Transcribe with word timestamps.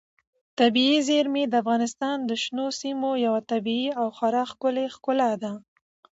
طبیعي 0.59 0.99
زیرمې 1.09 1.43
د 1.47 1.53
افغانستان 1.63 2.17
د 2.29 2.31
شنو 2.43 2.65
سیمو 2.79 3.11
یوه 3.25 3.39
طبیعي 3.51 3.89
او 3.99 4.07
خورا 4.17 4.43
ښکلې 4.51 4.85
ښکلا 4.95 5.31
ده. 5.43 5.51